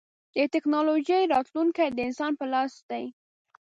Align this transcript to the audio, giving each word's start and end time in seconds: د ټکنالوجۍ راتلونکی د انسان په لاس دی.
د 0.35 0.37
ټکنالوجۍ 0.53 1.23
راتلونکی 1.33 1.87
د 1.91 1.99
انسان 2.07 2.31
په 2.39 2.45
لاس 2.53 2.73
دی. 2.89 3.03